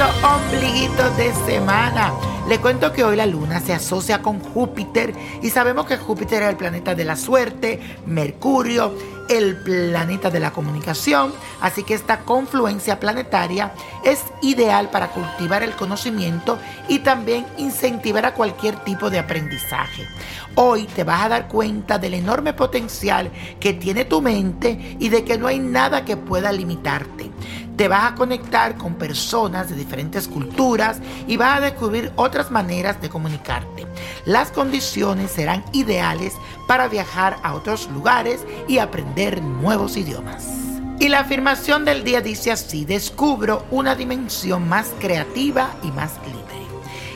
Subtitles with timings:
[0.00, 2.12] Ombliguito de semana.
[2.48, 6.50] Le cuento que hoy la luna se asocia con Júpiter y sabemos que Júpiter es
[6.50, 8.92] el planeta de la suerte, Mercurio,
[9.28, 13.72] el planeta de la comunicación, así que esta confluencia planetaria
[14.04, 20.06] es ideal para cultivar el conocimiento y también incentivar a cualquier tipo de aprendizaje.
[20.56, 25.24] Hoy te vas a dar cuenta del enorme potencial que tiene tu mente y de
[25.24, 27.30] que no hay nada que pueda limitarte.
[27.76, 33.00] Te vas a conectar con personas de diferentes culturas y vas a descubrir otras maneras
[33.00, 33.84] de comunicarte.
[34.24, 36.34] Las condiciones serán ideales
[36.66, 40.46] para viajar a otros lugares y aprender nuevos idiomas.
[40.98, 46.54] Y la afirmación del día dice así, descubro una dimensión más creativa y más libre.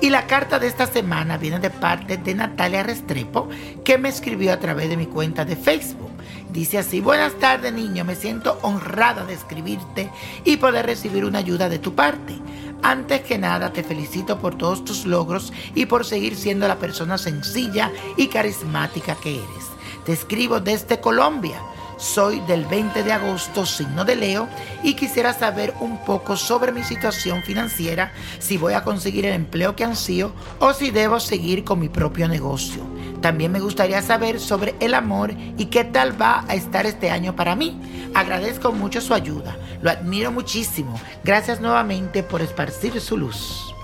[0.00, 3.48] Y la carta de esta semana viene de parte de Natalia Restrepo,
[3.84, 6.10] que me escribió a través de mi cuenta de Facebook.
[6.52, 10.10] Dice así, buenas tardes niño, me siento honrada de escribirte
[10.44, 12.34] y poder recibir una ayuda de tu parte.
[12.82, 17.16] Antes que nada te felicito por todos tus logros y por seguir siendo la persona
[17.18, 19.70] sencilla y carismática que eres.
[20.04, 21.60] Te escribo desde Colombia
[22.02, 24.48] soy del 20 de agosto, signo de Leo,
[24.82, 29.76] y quisiera saber un poco sobre mi situación financiera, si voy a conseguir el empleo
[29.76, 32.82] que ansío o si debo seguir con mi propio negocio.
[33.22, 37.36] También me gustaría saber sobre el amor y qué tal va a estar este año
[37.36, 38.10] para mí.
[38.14, 41.00] Agradezco mucho su ayuda, lo admiro muchísimo.
[41.22, 43.74] Gracias nuevamente por esparcir su luz.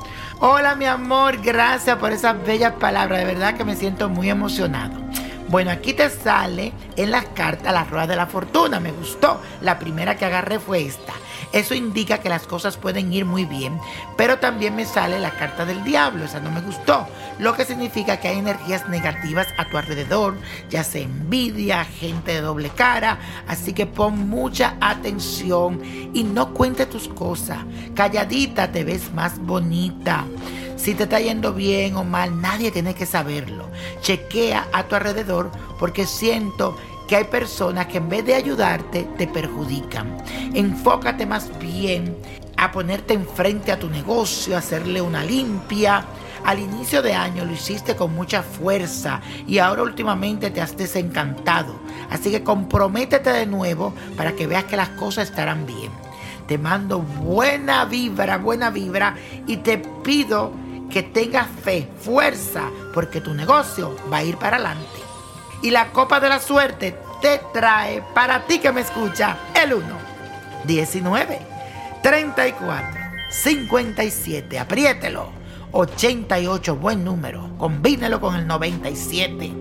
[0.40, 5.08] Hola mi amor, gracias por esas bellas palabras, de verdad que me siento muy emocionado.
[5.48, 8.80] Bueno, aquí te sale en las cartas la rueda de la fortuna.
[8.80, 9.40] Me gustó.
[9.62, 11.14] La primera que agarré fue esta.
[11.52, 13.78] Eso indica que las cosas pueden ir muy bien,
[14.16, 17.06] pero también me sale la carta del diablo, esa no me gustó,
[17.38, 20.36] lo que significa que hay energías negativas a tu alrededor,
[20.68, 25.80] ya sea envidia, gente de doble cara, así que pon mucha atención
[26.12, 27.58] y no cuente tus cosas,
[27.94, 30.24] calladita te ves más bonita.
[30.76, 33.68] Si te está yendo bien o mal, nadie tiene que saberlo.
[34.00, 36.76] Chequea a tu alrededor porque siento
[37.08, 40.18] que hay personas que en vez de ayudarte te perjudican.
[40.54, 42.14] Enfócate más bien
[42.56, 46.04] a ponerte enfrente a tu negocio, a hacerle una limpia.
[46.44, 51.74] Al inicio de año lo hiciste con mucha fuerza y ahora últimamente te has desencantado.
[52.10, 55.90] Así que comprométete de nuevo para que veas que las cosas estarán bien.
[56.46, 60.52] Te mando buena vibra, buena vibra y te pido
[60.90, 65.07] que tengas fe, fuerza, porque tu negocio va a ir para adelante.
[65.62, 69.86] Y la copa de la suerte te trae para ti que me escucha el 1,
[70.64, 71.38] 19,
[72.02, 75.30] 34, 57, apriételo,
[75.72, 79.52] 88, buen número, combínelo con el 97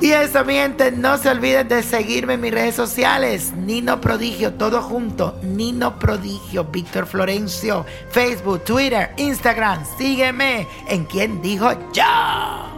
[0.00, 3.52] y eso, miente, no se olviden de seguirme en mis redes sociales.
[3.56, 5.40] Nino Prodigio, todo junto.
[5.42, 9.84] Nino Prodigio, Víctor Florencio, Facebook, Twitter, Instagram.
[9.98, 12.77] Sígueme en quien dijo yo.